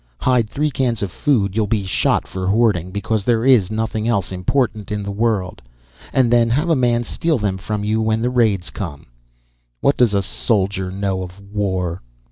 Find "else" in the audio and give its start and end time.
4.07-4.31